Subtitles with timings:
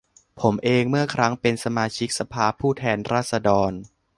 [0.41, 3.71] ผมเองเมื่อครั้งเป็นสมาชิกสภาผู้แทนราษฎร